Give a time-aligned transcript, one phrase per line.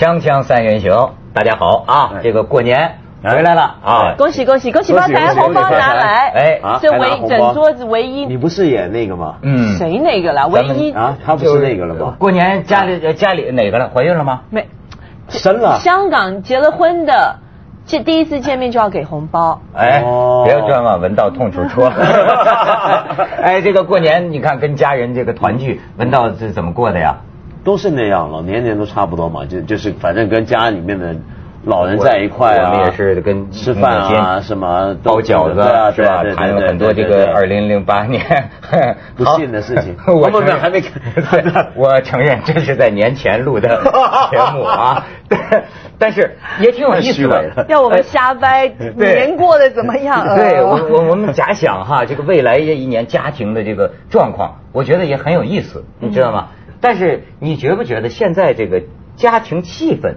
[0.00, 2.12] 锵锵三人行，大家好啊！
[2.22, 4.14] 这个过年回来了啊！
[4.16, 6.32] 恭喜恭喜恭喜发财，红包拿来！
[6.34, 8.24] 哎，这唯整桌子唯一。
[8.24, 9.34] 你不是也那个吗？
[9.42, 10.48] 嗯，谁那个了？
[10.48, 12.14] 唯一啊，他不是那个了吗？
[12.18, 13.90] 过年家里家里哪个了？
[13.94, 14.40] 怀孕了吗？
[14.48, 14.66] 没，
[15.28, 15.78] 生了。
[15.80, 17.36] 香港结了婚的，
[17.84, 19.60] 这第一次见面就要给红包。
[19.74, 20.02] 哎，
[20.46, 21.92] 别专往文道痛处戳。
[23.42, 27.16] 哎，这个过年你看跟家人这个团聚，文道是怎么过的呀？
[27.64, 31.14] 都是那样了，年年都差不多嘛，就就是反正跟家里面的
[31.64, 36.24] 老人在一块啊，我们也是跟吃饭啊，什么包饺子啊，是吧？
[36.34, 38.22] 谈了很多这个二零零八年
[39.14, 39.94] 不幸的事情。
[40.06, 43.68] 我们还没看， 我承认这是在年前录的
[44.30, 45.04] 节目啊，
[45.98, 47.66] 但是也挺有意思的。
[47.68, 50.34] 要我们瞎掰，年过得怎么样？
[50.34, 56.48] 对我我我们假想哈，这个未来这一年家庭的这个状况，我觉得也很有意思，你知道吗？
[56.80, 58.82] 但是你觉不觉得现在这个
[59.16, 60.14] 家庭气氛？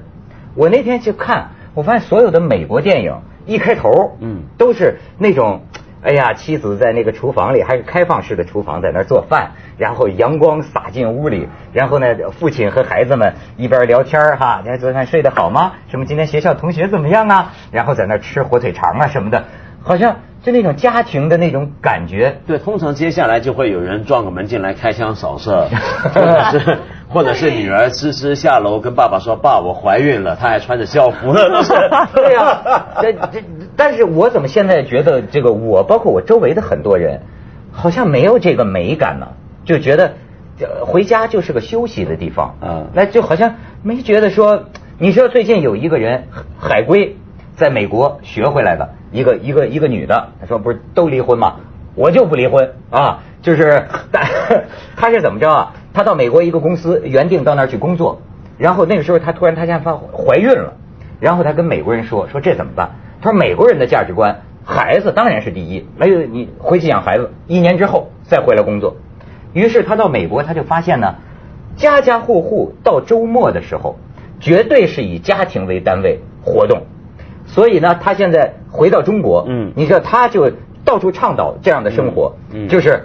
[0.55, 5.63] 我那天去看，我发现所有的美国电影一开头，嗯，都是那种，
[6.01, 15.73] 哎呀，妻子在那个厨房里，还是开放式的厨房，在那做饭，然后阳光洒进屋里，然后呢，父亲和孩子们一边聊天哈，你看昨天睡得好吗？
[15.89, 17.51] 什么今天学校同学怎么样啊？
[17.71, 19.45] 然后在那吃火腿肠啊什么的，
[19.81, 20.17] 好像。
[20.43, 25.69] 就那种家庭的那种感觉，对，通常接下来就会有人撞个门进来开枪扫射，
[26.13, 26.77] 或者是
[27.07, 31.71] 或者是女儿吱吱下楼跟爸爸说：“爸，我怀孕了。”她还穿着校服呢，都是。
[32.13, 33.43] 对呀，这这，
[33.77, 37.21] 但是我怎么现在觉得这个我，包括我周围的很多人，
[37.71, 39.27] 好像没有这个美感呢？
[39.63, 40.13] 就觉得
[40.81, 44.65] 回家就是个休息的地方，嗯，那就好像没觉得说，
[44.97, 46.25] 你知道最近有一个人
[46.59, 47.15] 海归。
[47.55, 51.55] 在美国学回来的一个一个一个女的，她说不是都离婚吗？
[51.95, 53.19] 我就不离婚啊！
[53.43, 53.85] 就是
[54.97, 55.73] 她是怎么着啊？
[55.93, 58.19] 她到美国一个公司，原定到那儿去工作，
[58.57, 60.73] 然后那个时候她突然她现在发怀孕了，
[61.19, 62.89] 然后她跟美国人说说这怎么办？
[63.21, 68.95] 她说美国人的价值观，孩子当然是第一，没有你回去养孩子，一年之后再回来工作。
[69.53, 71.15] 于是她到美国，她就发现呢，
[71.75, 73.99] 家家户户到周末的时候，
[74.39, 76.81] 绝对是以家庭为单位活动。
[77.45, 80.51] 所以呢，他现在回到中国，嗯，你知道，他就
[80.85, 83.03] 到处倡导这样的生活，嗯，就是，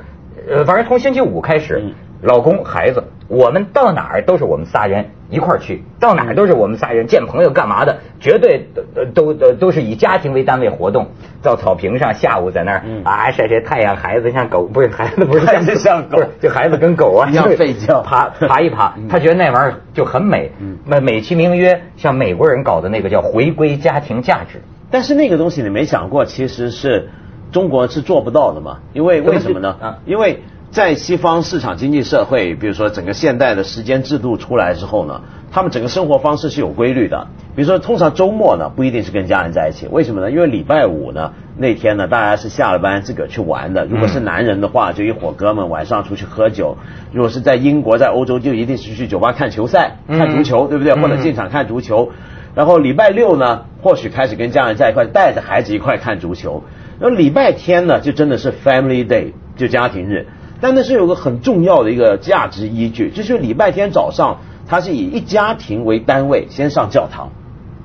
[0.49, 1.83] 呃，反正从星期五开始，
[2.21, 8.67] 老公孩子，我们到哪儿都是我们仨人一块儿去，到哪儿都是我们仨人见朋友干嘛的，绝对
[9.15, 11.09] 都都都是以家庭为单位活动，
[11.43, 15.47] 到草坪上下午在那儿啊晒晒太阳，孩子像狗不是孩子不是
[15.77, 20.51] 像狗， 就孩子跟狗啊一样睡觉，爬爬一爬， 他觉得那玩意儿就很美，
[20.85, 27.11] 那美其名曰像美国人搞的那个叫回归家庭价值，但是那个东西你没想过，其实是
[27.53, 29.77] 中国是做不到的嘛，因为为什么呢？
[29.81, 30.43] 啊，因为。
[30.71, 37.27] 在西方市场经济社会，比如说整个现代的时间制度出来之后呢，他们整个生活方式是有规律的。
[37.57, 40.31] 比如说，通常周末呢不一定是跟家人在一起，为什么呢？
[40.31, 43.87] 因为礼拜五呢那天呢大家是下了班自个儿去玩的。
[43.87, 46.77] 如果是男人的话，就一伙哥们晚上出去喝酒；
[47.13, 50.93] 如果是在英国、在欧洲，就一定是去酒吧看球赛、看足球，对不对？
[50.95, 52.11] 或者进场看足球。
[52.55, 56.63] 然后礼拜六呢，或许开始跟家人在一块，带着孩子一块看足球。
[57.01, 60.27] 然后礼拜天呢，就真的是 Family Day，就家庭日。
[60.61, 67.31] 但那是有个很重要的一个价值依据，就是礼拜天早上，它是以一家庭为单位先上教堂。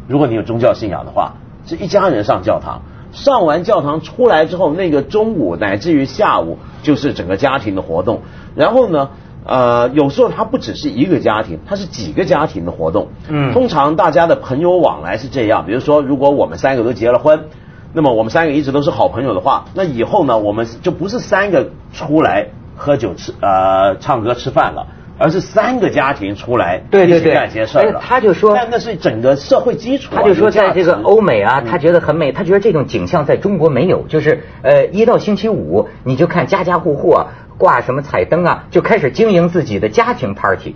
[0.08, 1.34] 如果你有宗教信仰的话，
[1.66, 2.82] 是一家人上教堂。
[3.12, 8.22] 上完教堂出来之后，那个中午乃至于下午就是整个家庭的活动。
[8.56, 9.12] 然后呢，
[9.46, 13.10] 呃，有时候它不只是一个家庭，它是几个家庭的活动。
[13.30, 13.54] 嗯。
[13.54, 17.46] 通常大家的朋友往来是这样，比如说，如果我们三个都结了婚，
[17.94, 22.48] 那么我们三个一直都是好朋友的话，那以后呢，我们就不是三个出来。
[22.76, 28.02] 喝酒吃呃唱歌吃饭了，而是三个家庭出来对对对干些事了。
[28.02, 30.14] 他就说，但那是整个社会基础。
[30.16, 34.06] 他就说，在这个欧美啊，他觉得很美，他觉得这种景象在中国没有。
[34.08, 37.28] 就是呃，一到星期五，你就看家家户户啊
[37.58, 40.76] 挂什么彩灯啊，就开始经营自己的家庭 party，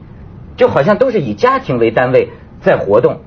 [0.56, 2.30] 就好像都是以家庭为单位
[2.62, 3.22] 在活动。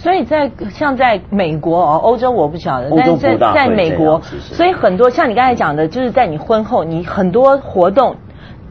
[0.00, 8.14] 所以在像在美国哦，欧洲我不晓得，但是在在美国，所以很多像你刚才讲的，就是在你婚后，你很多活动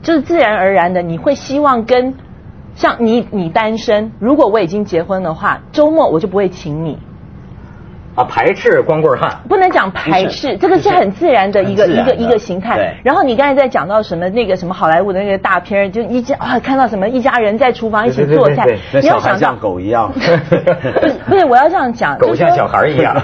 [0.01, 2.15] 就是自然而然的，你会希望跟
[2.75, 6.97] 像你你单身，如果我已经结婚的话，周末我就不会请你。
[8.18, 12.98] 啊，排斥光棍汉，不能讲排斥，这个是很自然的一个一个一个形态。
[13.04, 18.66] 然后你刚才在讲到什么那个什么好莱坞的那个大片，就一家啊看到什么一家人在厨房一起做菜，
[19.00, 20.36] 你要想像狗一样，不是
[21.30, 23.16] 不是，我要这样讲，狗像小孩一样，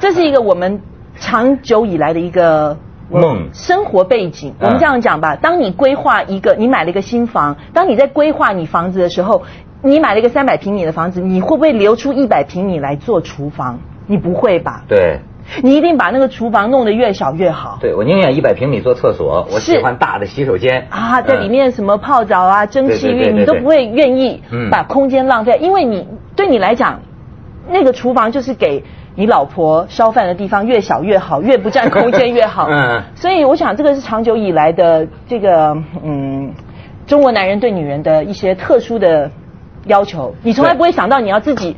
[0.00, 0.80] 这是一个我们
[1.18, 2.74] 长久以来的一个
[3.10, 4.54] 梦生活背景。
[4.60, 9.42] 我们这样讲吧，当你规划一个，你买了一个新房，当你在规划你房子的时候。
[9.80, 13.78] 你买了一个三百平米的房子，你会不会留出一百平米来做厨房？
[14.08, 14.82] 你不会吧？
[14.88, 15.20] 对。
[15.62, 17.78] 你一定把那个厨房弄得越小越好。
[17.80, 26.06] 对，我宁愿一百平米做厕所，我喜欢大的洗手间啊，在里面什么泡澡啊、蒸汽浴，你都不会愿意把空间浪费，因为你
[26.36, 27.00] 对你来讲，
[27.66, 28.84] 那个厨房就是给
[29.14, 32.66] 你老婆烧饭的地方，越小越好，越不占空间越好。
[32.70, 35.74] 嗯，所以我想这个是长久以来的这个
[36.04, 36.52] 嗯，
[37.06, 39.30] 中国男人对女人的一些特殊的
[39.86, 40.34] 要求。
[40.42, 41.74] 你从来不会想到你要自己。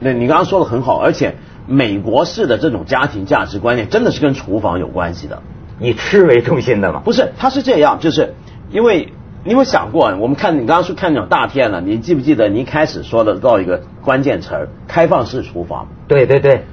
[0.00, 1.34] 那，你刚刚说的很好，而且。
[1.70, 5.40] 美国式的这种家庭价值观念，真的是跟厨房有关系的，
[5.78, 7.00] 以吃为中心的吗？
[7.04, 8.34] 不是，它是这样，就是
[8.72, 9.12] 因为
[9.44, 15.86] 你有想过，我们看你刚刚说看那种大片了，你记不记得你一开始说的到一个关键词儿——开放式厨房？
[16.08, 16.64] 对对对，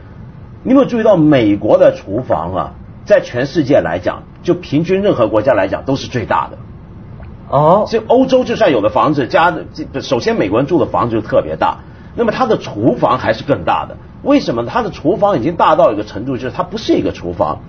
[0.63, 2.71] 你有没有注意到美国的厨房啊，
[3.05, 6.57] 在全世界来讲，就平均任何国家来讲都是最大的。
[7.49, 11.77] 哦，就欧洲就算有的房子家的，首先美国人住的房子就特别大，
[12.15, 13.95] 那么它的厨房还是更大的。
[14.27, 17.59] 为什么他的厨房已经大到一个程度，就是它不是一个厨房，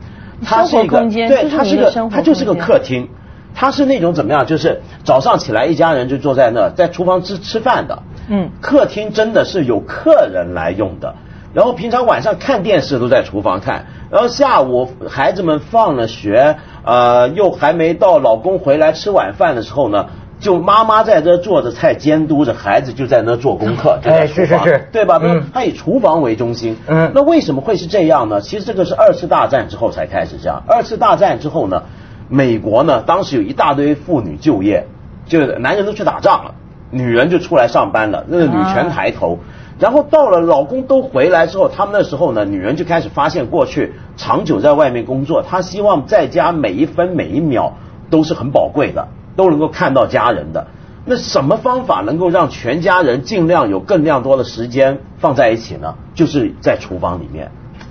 [0.44, 3.08] 它是一个对，它是一个它就是个客厅，
[3.55, 4.44] 它是那种怎么样？
[4.44, 8.02] 就是早上起来一家人就坐在那，在厨房吃吃饭的。
[8.28, 11.14] 嗯，客厅真的是有客人来用的，
[11.55, 20.06] 然后平常晚上看电视都在厨房看，然后下午孩子们放了学，呃，又还没到老公回来吃晚饭的时候呢。
[20.40, 23.99] 就妈妈在这做着菜，监督着孩子就在那做功课。
[24.05, 25.19] 哎，是是是，对吧？
[25.23, 26.76] 嗯，他以厨房为中心。
[26.87, 28.40] 嗯，那为什么会是这样呢？
[28.40, 30.62] 其实这个是二次大战之后才开始这样。
[30.69, 31.82] 二次大战之后呢，
[32.29, 34.87] 美国呢当时有一大堆妇女就业，
[35.26, 36.55] 就男人都去打仗了，
[36.90, 39.38] 女人就出来上班了，那个女权抬头。
[39.81, 47.75] 然后到了老公都回来之后，他们那时候呢，女人就开始发现过去长久在外面工作，她希望在家每一分每一秒
[48.08, 49.08] 都是很宝贵的。
[49.38, 50.67] 都能够看到家人的，
[51.05, 55.94] 那什么方法能够让全家人尽量有更量多的时间放在一起呢？
[56.12, 57.49] 就是在厨房里面，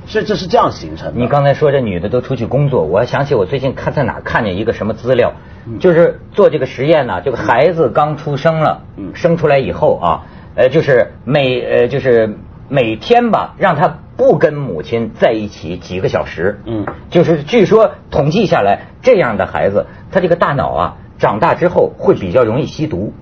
[0.08, 1.22] 所以这是这样形成的。
[1.22, 5.32] 你刚才说这女的都出去工作，我还想起我最近看在哪看见一个什么资料，
[5.80, 7.22] 就是做这个实验呢。
[7.24, 8.82] 这个孩子刚出生了，
[9.14, 10.08] 生出来以后啊，
[10.56, 20.98] 呃，就是每呃就是每天吧，让他不跟母亲在一起几个小时，嗯，就是据说统计下来，这样的孩子他这个大脑啊。
[21.18, 23.14] 长大之后会比较容易吸毒，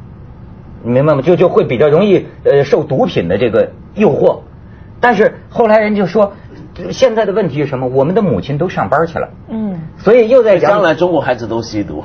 [0.83, 1.21] 你明白吗？
[1.21, 4.39] 就就会比较容易呃受毒品的这个诱惑。
[4.99, 6.33] 但是后来人就说，
[6.91, 7.87] 现在的问题是什么？
[7.87, 12.03] 我们的母亲都上班去了，嗯，所以又在将来中国孩子都吸毒，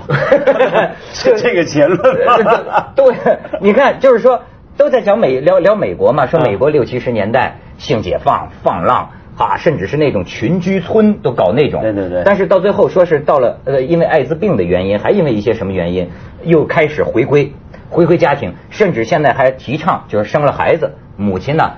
[1.15, 1.99] 是这个结论。
[2.95, 3.15] 对，
[3.61, 4.43] 你看，就是说
[4.77, 9.11] 都在讲美聊聊美国嘛，说美国六七十年代性解放放浪。
[9.41, 12.23] 啊，甚至是那种群居村都搞那种，对对对。
[12.27, 16.11] 但是到最后说是到了呃，因为艾滋病的原因，还因为一些什么原因，
[16.45, 17.55] 又开始回归，
[17.89, 21.73] 回归家庭，甚至现在还提倡就是生了孩子，母亲呢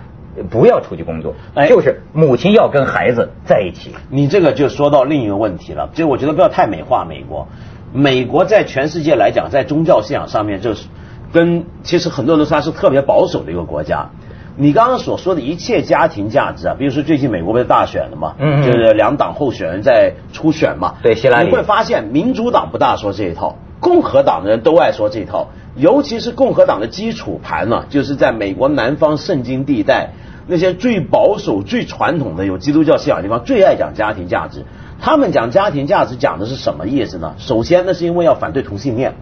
[0.51, 1.37] 不要出去工作，
[1.69, 3.95] 就是母亲要跟孩子在一起。
[4.11, 7.47] 你这个就说到另一个问题了，就我觉得不要太美化美国。
[7.93, 10.89] 美国在全世界来讲，在宗教信仰上面，就是
[11.33, 14.11] 跟其实很多人都说它是特别保守的一个国家。
[14.57, 30.11] 你刚刚所说的一切家庭价值啊，比如说最近美国不是大选了嘛，嗯，就是两党候选人在初选嘛，对，希拉里，你会发现民主党不大说这一套，共和党的人都爱说这一套，尤其是共和党的基础盘呢，就是在美国南方圣经地带
[30.47, 34.65] 那些最保守、最传统的有基督教信仰的地方，最爱讲家庭价值。
[35.01, 37.35] 他们讲家庭价值讲的是什么意思呢？
[37.39, 39.15] 首先，那是因为要反对同性恋。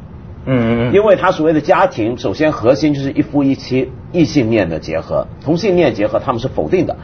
[0.44, 6.96] 嗯嗯嗯，因为他所谓的家庭，首先核心就是一夫一妻异性恋的结合，同性恋结合他们是否定的。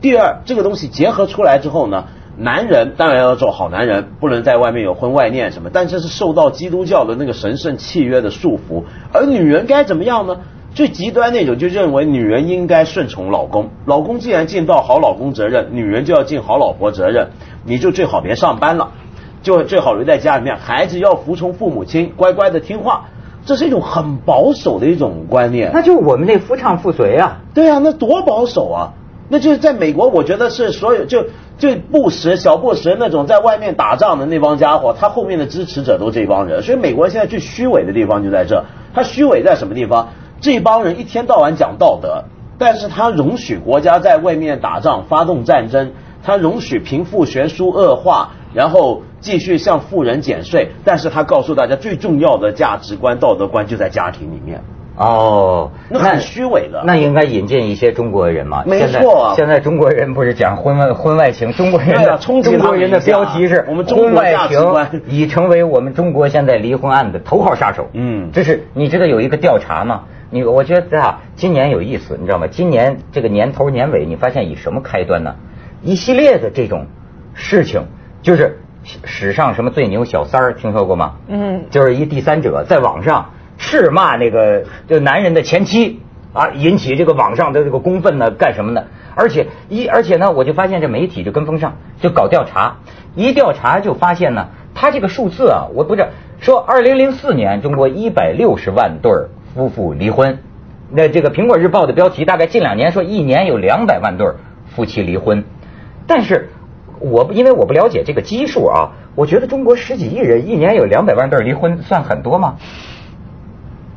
[0.00, 2.04] 第二，这个东西结合出来之后呢，
[2.36, 8.84] 男人当然要做好男人，不能在外面有婚外恋什么，但这是受到基督教的那个神圣契约的束缚。
[9.12, 10.38] 而女人该怎么样呢？
[10.74, 17.28] 最极端那种就认为女人应该顺从老公，老公既然尽到好老公责任，女人就要尽好老婆责任，
[17.64, 18.90] 你就最好别上班了。
[19.42, 23.10] 就最好留在家里面，孩子要服从父母亲，乖乖的听话，
[23.44, 25.70] 这是一种很保守的一种观念。
[25.74, 28.92] 那就我们那夫唱妇随啊，对啊，那多保守啊！
[29.28, 31.24] 那就是在美国，我觉得是所有就
[31.58, 36.62] 就布什小布什那种在外面打仗的那帮家伙，他后面的支持者都这帮人。
[36.62, 40.08] 所以美国现在最虚伪的地方就在这，他虚伪在什么地方？
[40.40, 42.24] 这帮人一天到晚讲道德，
[42.58, 49.02] 但是他容许国家在外面打仗、发动战争，他容许贫富悬殊恶化，然后。
[49.24, 54.60] 继续向富人减税，但是他告诉大家最重要的价值观、道德观就在家庭里面。
[54.96, 56.84] 哦，那很虚伪的。
[56.84, 58.62] 那应该引进一些中国人嘛？
[58.66, 61.50] 没错，现在中国人不是讲婚外 婚外情？
[61.54, 67.88] 中国人的中国人的标题是：我们婚外情已成为我们中国现在离婚案的头号杀手。
[67.94, 70.02] 嗯，这是你知道有一个调查吗？
[70.28, 72.46] 你我觉得啊，今年有意思，你知道吗？
[72.46, 75.34] 今年这个年头年尾，你发现以什么开端呢？
[75.82, 76.86] 一系列的这种
[77.34, 77.86] 事情，
[78.22, 78.60] 就是
[79.06, 81.14] 史上什么最牛小三儿，听说过吗？
[81.28, 86.00] 嗯，就是一第三者在网上斥骂那个就男人的前妻
[86.32, 88.84] 啊，引起这个网上的这个公愤呢，干什么呢？
[89.14, 92.76] 而且一而且呢，我就发现这媒体就跟风上，就搞调查，
[93.14, 96.08] 一调查就发现呢，他这个数字啊，我不是
[96.40, 99.28] 说二零零四年中国一百六十万对儿。
[99.54, 100.40] 夫妇离婚，
[100.90, 104.26] 那这个苹果日报的标题大概近两年说一年有两百万对
[104.66, 105.44] 夫妻离婚，
[106.08, 106.50] 但是
[107.10, 112.56] 我因为我不了解这个基数啊，我觉得中国十几亿人一年有两百万对离婚算很多吗？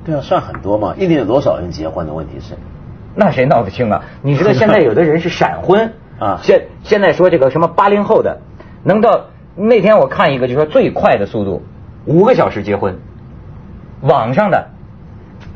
[0.06, 0.96] 对啊，算很多嘛？
[0.98, 2.56] 一年有多少人结婚的问题是？
[3.16, 4.04] 那谁闹得清啊？
[4.22, 8.42] 你知道现在有的人是闪婚 啊，现现在说这个什么八零后的
[8.84, 11.64] 能到那天我看一个就说最快的速度
[12.06, 13.00] 五个小时结婚，
[14.02, 14.70] 网上的。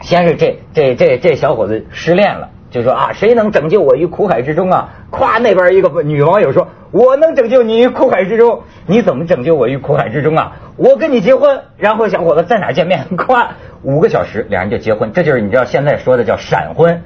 [0.01, 4.89] 先是这这这这小伙子失恋了，就说啊，谁能拯救我于苦海之中啊？
[5.09, 10.53] 夸那边一个女网友说，我能拯救你于苦海之中，你怎么拯救我于苦海之中啊？
[10.77, 13.05] 我跟你结婚，然后小伙子在哪见面？
[13.17, 13.51] 夸
[13.83, 17.03] 五个小时，两人就结婚，这就是你知道现在说的叫闪婚。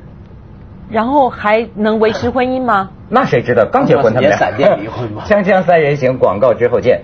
[0.88, 2.92] 然后还能维持婚姻吗？
[3.10, 3.66] 那谁知道？
[3.66, 4.38] 刚结婚他们俩。
[4.38, 5.24] 闪电离婚吗？
[5.28, 7.02] 锵锵三人行，广告之后见。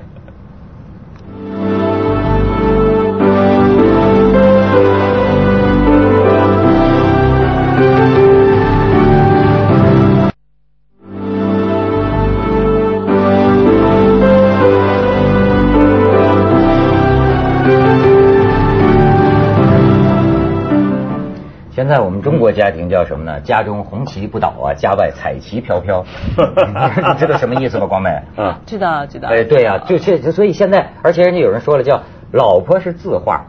[22.89, 23.39] 叫什么呢？
[23.41, 26.05] 家中红旗不倒啊，家外彩旗飘飘。
[26.37, 27.85] 你知道什么意思吗？
[27.85, 28.09] 光美？
[28.37, 29.29] 嗯，知道知道。
[29.29, 32.01] 哎，对呀，就这，所以现在，而且人家有人说了，叫
[32.31, 33.45] 老婆是字画，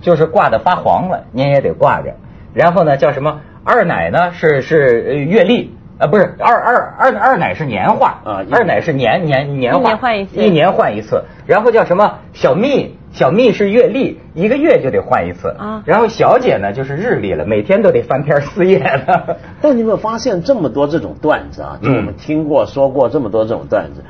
[0.00, 2.14] 就是挂的发黄了，您也得挂着。
[2.54, 4.32] 然后呢，叫什么二奶呢？
[4.32, 11.24] 是是月历啊，不是二二二二奶是年画啊，二奶是年年年画，一年换一次，一年换一次。
[11.46, 12.96] 然后叫什么小蜜？
[13.16, 15.82] 小蜜是月历，一个月就得换一次啊。
[15.86, 19.38] 然后小姐呢，就是日历了，每天都得翻篇四页的。
[19.62, 21.78] 但你有没有发现这么多这种段子啊？
[21.82, 24.04] 就我们听过说过这么多这种段子，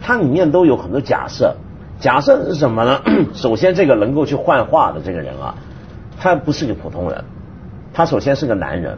[0.00, 1.54] 它里面都有很多假设。
[2.00, 3.02] 假设是什么呢？
[3.34, 5.54] 首先，这个能够去幻化的这个人啊，
[6.18, 7.24] 他不是个普通人，
[7.92, 8.96] 他首先是个男人。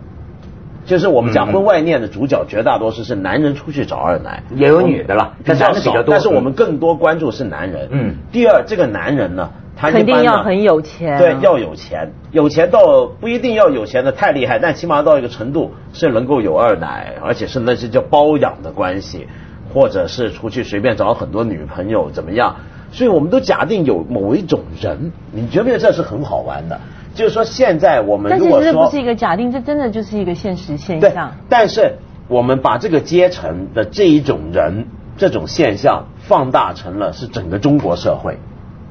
[0.89, 6.15] 就是我们讲婚外恋的主角，绝大多数是男人出去找二奶，也有女的了，但是比较多。
[6.15, 7.87] 但是我们更多关注是男人。
[7.91, 8.15] 嗯。
[8.33, 11.19] 第二，这个男人呢，他肯定要很有钱。
[11.19, 19.27] 对，要有钱，有钱到不一定要有钱的太厉害，但起码到一个程度是能够有二奶，而且是那些叫包养的关系，
[19.75, 22.57] 或者是出去随便找很多女朋友怎么样？
[22.91, 26.81] 所以我们都假定有某一种人，你觉不觉得这是很好玩的？
[27.19, 31.33] 就是说，现在我们如果说，这不是一个假定，这真的就是一个现实现象。
[31.49, 31.97] 但是
[32.29, 38.39] 我们把这个阶层的这一种人，这种现象放大成了是整个中国社会。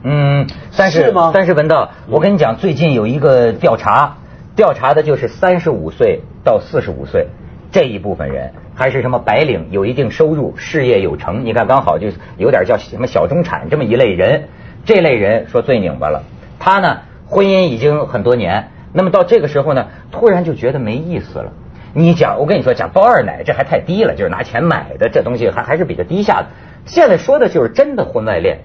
[0.04, 4.18] 嗯，但是但是文道，我跟你讲，最近有一个调查，
[4.58, 7.28] 调查的就是三十五岁到四十五岁
[7.72, 11.46] 这一部分人，还是什么白领，有一定收入，事业有成。
[11.46, 14.50] 你看，刚好就是有点叫什么小中产这么一类人，
[14.84, 16.24] 这类人说最拧巴了，
[16.60, 16.98] 他呢。
[17.28, 21.52] 婚姻已经很多年，那么到这个时候呢，突然就觉得没意思了。
[21.94, 26.48] 你讲，我跟你说，讲包二奶这还太低了，就是拿钱买的这东西还还是比较低下的。
[26.86, 28.60] 现在说的就是真的婚外恋，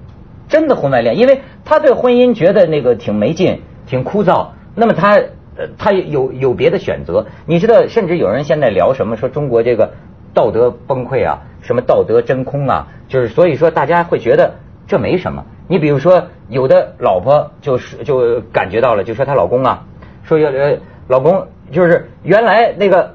[0.49, 5.21] 真的婚外恋，因为他对婚姻觉得那个挺没劲、挺枯燥，那么他
[5.79, 7.27] 他有有别的选择。
[7.47, 9.95] 你知道，甚至有人现在聊什么说中国这个
[10.35, 14.55] 道德崩溃啊，什么道德真空啊，就是所以说大家会觉得
[14.87, 15.47] 这没什么。
[15.69, 19.87] 你比如说，有的老婆就是就感觉到了，就说她老公啊，
[20.23, 20.79] 说要呃，
[21.09, 23.15] 老公就是原来那个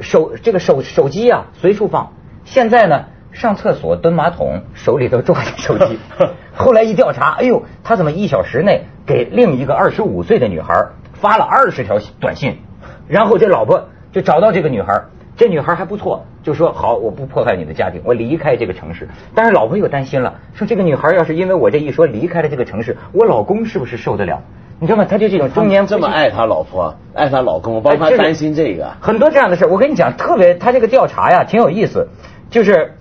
[0.00, 2.12] 手这个手手机啊随处放，
[2.44, 5.98] 现在呢上厕所蹲马桶手里头抓着手机，
[6.54, 12.58] 后来一调查，哎呦，他怎么一小时内给另一个二十五岁的女孩发了二十条短信，
[13.08, 15.02] 然后这老婆就找到这个女孩。
[15.38, 19.08] 这女孩还不错，就说好，我不破坏你的家庭，我离开这个城市。
[19.34, 24.40] 但是老婆又担心了，说这个女孩要是因为我这一说离开了这个城市，我老公是不是受得了？
[24.78, 25.04] 你知道吗？
[25.10, 29.66] 他就这种中年这么爱他老婆，爱他老公，我帮他担心这个很多这样的事。
[29.66, 32.06] 我跟你讲，特别他这个调查呀，挺有意思，
[32.48, 32.92] 就是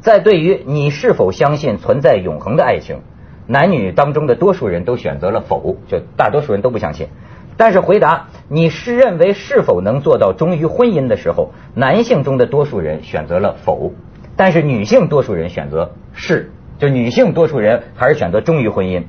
[0.00, 3.02] 在对于你是否相信存在永恒的爱情，
[3.46, 7.08] 男女当中的多数人都选择了否，就大多数人都不相信。
[7.58, 13.92] 但是回答你是认为是否能做到忠于婚姻的时候，男性中的多数人选择了否，
[14.36, 19.02] 但是女性多数人选择是，就女性多数人还是选择忠于婚姻。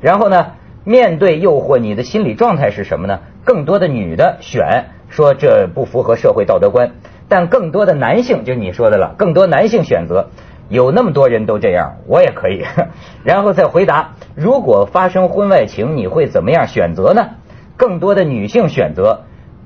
[0.00, 0.48] 然后呢，
[0.84, 3.20] 面对诱惑，你的心理状态是什么呢？
[3.44, 6.90] 更多的女的选，说这不符合社会道德观，
[7.28, 10.30] 但更多的男性，就你说的了，更多男性选择，
[10.68, 12.64] 有那么多人都这样，我也可以。
[13.22, 17.28] 然后再回答，如果发生婚外情，你会怎么样选择呢？
[17.82, 19.22] 更多的女性选择，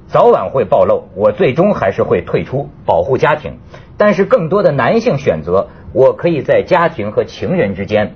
[0.08, 3.58] 早晚会暴露，我最终还是会退出，保护家庭。
[3.98, 8.14] 但是更多的男性选择，我可以在家庭和情人之间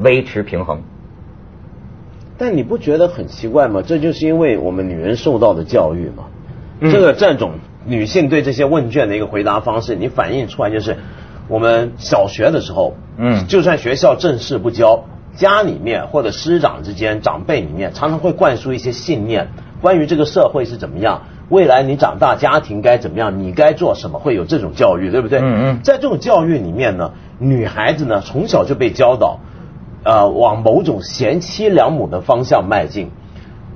[0.00, 0.82] 维持平衡。
[2.36, 3.82] 但你不觉得很奇怪吗？
[3.86, 6.24] 这就是因为我们女人受到的教育嘛。
[6.80, 7.52] 这个这种
[7.86, 10.96] 女性对这些问卷的一个回答方式，你反映出来就是，
[11.46, 15.04] 我们小学的时候，嗯，就算学校正式不教，
[15.36, 19.48] 家里面或者师长之间、长辈里面，常常会灌输一些信念，
[19.80, 21.22] 关于这个社会是怎么样。
[21.48, 23.38] 未来你长大家庭该怎么样？
[23.38, 24.18] 你该做什么？
[24.18, 25.38] 会有这种教育，对不对？
[25.38, 25.80] 嗯嗯。
[25.84, 29.38] 在这种教育里面呢，女孩子呢从小就被教导，
[30.02, 33.10] 呃，往某种贤妻良母的方向迈进。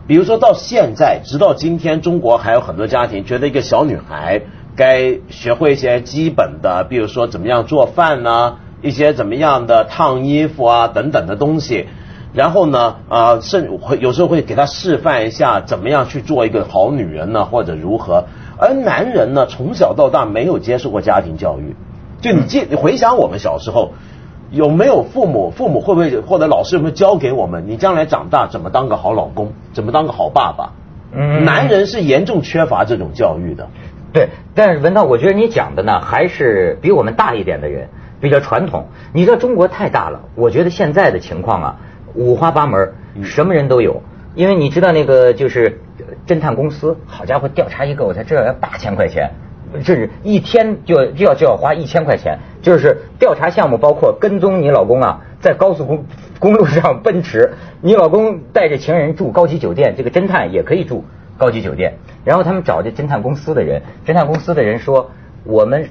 [0.09, 4.43] 比如说到现在，直到今天，中国还有很多家庭觉得一个小女孩
[4.75, 11.89] 该学会一些基本的，比如说怎么样做饭呢，一些怎么样的烫衣服啊等等的东西。
[12.33, 18.25] 然后呢，啊，甚会有时候会给他示范一下怎么样去做一个好女人呢，或者如何。
[18.57, 21.75] 而男人呢，从小到大没有接受过家庭教育。
[22.21, 23.95] 就你记，你回想我们小时候，
[24.51, 25.51] 有没有父母？
[25.51, 27.65] 父母会不会或者老师有没有教给我们？
[27.67, 29.53] 你将来长大怎么当个好老公？
[29.73, 30.73] 怎么当个好爸爸？
[31.13, 33.69] 嗯，男人是严重缺乏这种教育的。
[34.13, 37.89] 对，但是文涛，我觉得你讲的呢，还是比我们大一点的人
[38.21, 38.87] 比较传统。
[39.13, 41.77] 你知道中国太大了，我觉得现在的情况啊。
[42.15, 44.03] 五花八门，什么人都有。
[44.35, 45.81] 因为你知道那个就是
[46.27, 49.31] 侦探公司，好家伙，调查一个我才知道要八千块钱，
[49.75, 52.39] 甚至一天就就要就要花一千块钱。
[52.63, 56.05] 就是调查项目包括跟踪你老公啊，在高速公
[56.41, 61.05] 公路上奔驰，你老公带着情人住高级酒店，这个侦探也可以住
[61.39, 61.95] 高级酒店。
[62.25, 65.11] 然后他们找这侦探公司的人，侦探公司的人说，
[65.45, 65.89] 我们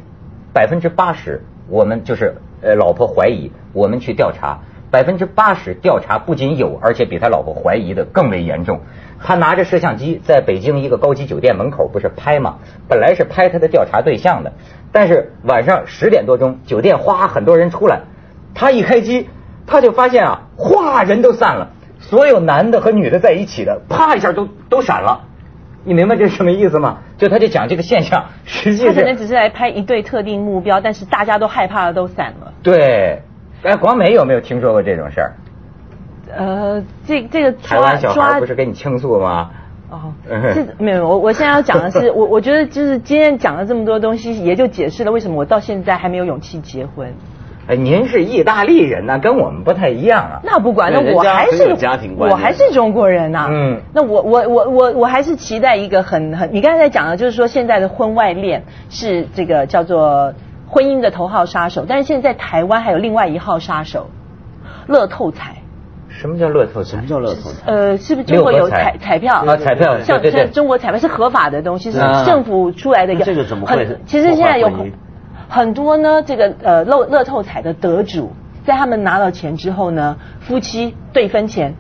[0.54, 4.60] 百分之八十，我们就是呃老婆怀疑，我们去调查。
[4.92, 8.82] 百分之八十调查不仅有，而且比他老婆怀疑的更为严重。
[9.24, 12.56] 他拿着摄像机在北京一个高级酒店门口不是拍吗？
[12.88, 14.52] 本来是拍他的调查对象的，
[14.92, 18.02] 但是晚上十点多钟，酒店哗很多人出来，
[18.56, 19.30] 他一开机，
[19.68, 25.29] 他就发现啊，哗人都散了，所有男的和女的在一起的，啪一下都都闪了。
[25.90, 27.00] 你明白这是什么意思吗？
[27.18, 32.54] 就他就讲这个现象，实际他可能只是来拍一对特定目标，但是大家都害怕的都散了。
[32.62, 33.20] 对。
[33.64, 35.34] 哎，广美有没有听说过这种事儿？
[36.38, 39.50] 呃，这这个台湾小孩不是跟你倾诉吗？
[39.90, 47.12] 哦， 这没有，我我现在要讲的是，我我觉得就是今天讲了这么多东西，也就解释了为什么我到现在还没有勇气结婚。
[47.70, 50.40] 哎，您是意大利人呐，跟我们不太一样啊。
[50.44, 53.48] 那不管，那我还是家庭观，我还是中国人呐。
[53.50, 60.34] 嗯，那我我我我我还是期待一个很很，你刚才讲的，就是说现在的婚外恋是这个叫做。
[60.72, 64.08] 婚姻的头号杀手，但是现在台湾还有另外一号杀手，
[64.86, 65.56] 乐透彩。
[66.10, 66.92] 什么叫乐透彩？
[66.92, 67.72] 什么叫乐透彩？
[67.72, 69.44] 呃，是不是中国有彩彩票？
[69.48, 73.16] 啊，彩票，像像中国彩票是合法的东西，是政府出来的。
[73.16, 73.98] 这个怎么会？
[74.06, 74.70] 其实现在有
[75.50, 78.32] 很多呢，这个呃乐乐透彩的得主，
[78.64, 81.76] 在他们拿到钱之后呢，夫妻对分钱，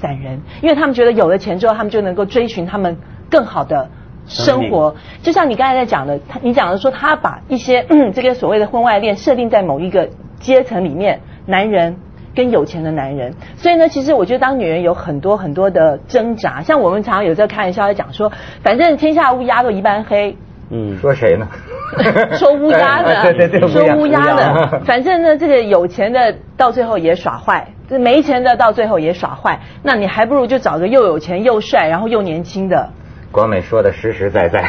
[0.00, 2.96] 散人，因为他们觉得有了钱之后，他们就能够追寻他们
[3.30, 3.88] 更好的。
[4.24, 11.96] 生活就像你刚才在讲的，他你讲的说他把一些这个所谓的婚外恋设定在某一个阶层里面，男人
[12.32, 18.30] 跟有钱的男人，所以呢，其实我觉得当女人有很多很多的挣扎，像我们常常有在开玩笑在讲说，
[18.62, 20.36] 反正天下乌鸦都一般黑。
[20.70, 21.48] 嗯，说谁呢？
[22.38, 32.88] 说乌鸦的，对对对，说乌鸦的， 反正呢，这个有钱的到最后也耍坏，这没钱的到最后也耍坏，那你还不如就找个又有钱又帅，然后又年轻的。
[33.30, 34.62] 广美说的实实在在，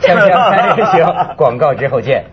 [0.00, 2.24] 锵锵三人行，广告之后见。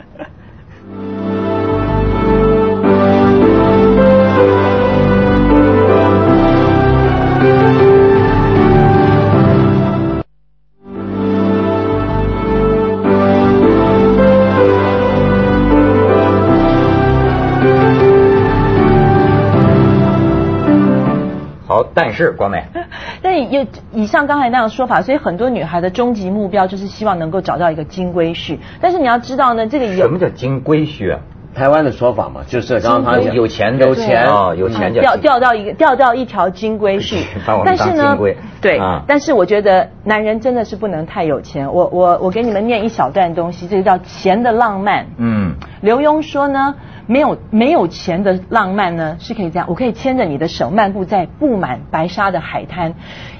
[22.14, 22.64] 是光美。
[23.22, 28.58] 但有以上刚才那样说法，所以很多女孩的终极目标就是希望能够找到一个金龟婿。
[28.80, 31.20] 但是你要知道呢，这个有什么叫金龟婿啊？
[31.56, 37.24] 台湾的说法嘛，就是刚刚有钱有钱啊，有钱钓钓到一个钓到一条金龟婿。
[37.64, 38.18] 但是呢，
[38.60, 41.72] 对，但是我觉得男人真的是不能太有钱。
[41.72, 45.06] 我我我给你们念一小段东西，这个叫钱的浪漫。
[45.18, 46.74] 嗯，刘墉说呢。
[47.06, 52.94] 没有没有钱的浪漫呢，是可以这样，我可以牵着你的手漫步在布满白沙的海滩。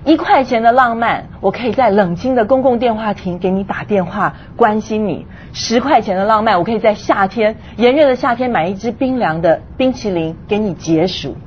[0.04, 5.26] 一块钱的浪漫，我可以在冷清的公共电话亭给你打电话关心你。
[5.54, 11.38] 十块钱的浪漫，我可以在夏天炎热的夏天买一支冰凉的冰淇淋给你解暑。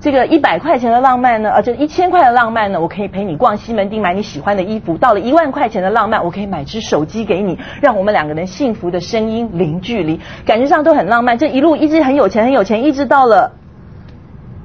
[0.00, 4.96] 这个一百块钱的浪漫呢，呃，这一千块的浪漫呢，我可以陪你逛西门町买你喜欢的衣服。
[4.96, 11.36] 到了一万块钱的浪漫，我可以买只手机给你，让我们两个人幸福的声音零距离，感觉上都很浪漫。
[11.36, 13.52] 这一路一直很有钱，很有钱，一直到了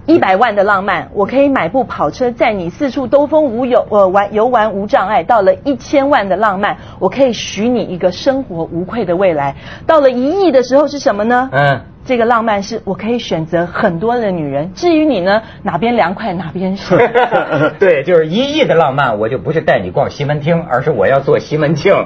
[0.05, 5.21] 一百万的浪漫，我可以买部跑车载你四处兜风无有呃玩游玩无障碍。
[5.21, 9.53] 到了一千万的浪漫，我可以许你一个生活无愧的未来。
[9.85, 11.49] 到了一亿的时候是什么呢？
[11.51, 11.81] 嗯。
[12.05, 17.01] 这个浪漫是我可以选择很多的女人，至于你呢，哪边凉快哪边爽。
[17.79, 21.93] 对，就是一亿的浪漫，我就不是带你逛西门町，而是我要做西门庆。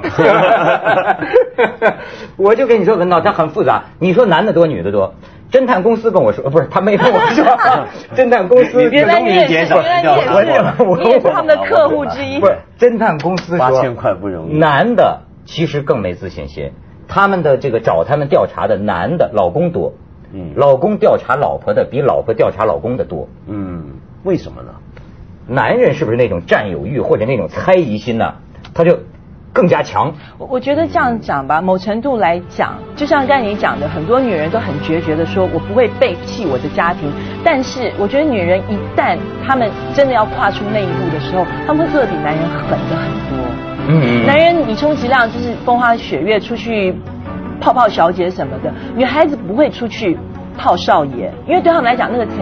[2.36, 3.84] 我就跟你说，文道，它很复杂。
[3.98, 5.14] 你说男的多，女的多？
[5.52, 7.44] 侦探公司跟我说，不是他没跟我说。
[8.16, 10.28] 侦探公司原来你也是，原来你也是，
[11.02, 12.38] 你也是他们的客户之一。
[12.38, 14.56] 不是，侦探公司说八千块不容易。
[14.56, 16.72] 男的其实更没自信心。
[17.10, 19.92] 他们的这个找他们调查的男的老公多，
[20.32, 23.84] 嗯，老公调查老婆的比老婆调查老公的多，嗯，
[24.22, 24.68] 为什么呢？
[25.48, 28.32] 男人是不是那种占有欲或者那种猜疑心呢？
[28.72, 28.96] 他就
[29.52, 30.14] 更加强。
[30.38, 37.10] 我我觉得这样讲吧，某程度来讲，就像刚才你讲的，很多女人都很决绝的说，我不会背弃我的家庭。
[37.42, 43.69] 但是我觉得女人一旦她们真的要跨出那一步的时候，她们会做的比男人狠的很多。
[43.92, 46.94] 嗯，男人你充其量就是风花雪月出去
[47.60, 50.16] 泡泡小姐什么的，女孩子不会出去
[50.56, 52.36] 泡少爷，因为对他们来讲那个钱。